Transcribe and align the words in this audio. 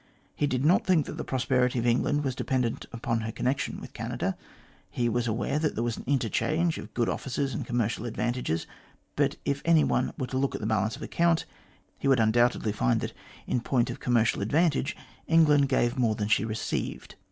He 0.33 0.47
did 0.47 0.65
not 0.65 0.83
think 0.83 1.05
that 1.05 1.17
the 1.17 1.23
prosperity 1.23 1.77
of 1.77 1.85
England 1.85 2.23
was 2.23 2.33
dependent 2.33 2.87
upon 2.91 3.19
her 3.21 3.31
connection 3.31 3.79
with 3.79 3.93
Canada. 3.93 4.35
He 4.89 5.07
was 5.07 5.27
aware 5.27 5.59
that 5.59 5.75
there 5.75 5.83
was 5.83 5.95
an 5.97 6.05
interchange 6.07 6.79
of 6.79 6.95
good 6.95 7.07
offices 7.07 7.53
and 7.53 7.67
commercial 7.67 8.07
advantages, 8.07 8.65
but 9.15 9.35
if 9.45 9.61
any 9.63 9.83
one 9.83 10.11
were 10.17 10.25
to 10.25 10.39
look 10.39 10.55
at 10.55 10.61
the 10.61 10.65
balance 10.65 10.95
of 10.95 11.01
the 11.01 11.05
account, 11.05 11.45
he 11.99 12.07
would 12.07 12.19
undoubtedly 12.19 12.71
find 12.71 12.99
that 13.01 13.13
in 13.45 13.61
point 13.61 13.91
of 13.91 13.99
commercial 13.99 14.41
advantage, 14.41 14.97
England 15.27 15.69
gave 15.69 15.99
more 15.99 16.15
than 16.15 16.27
she 16.29 16.45
received. 16.45 17.13